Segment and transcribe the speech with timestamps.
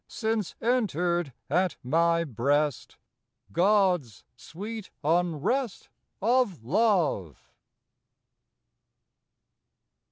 [0.07, 2.97] since entered at my breast
[3.51, 5.89] God's sweet unrest
[6.19, 7.51] of love!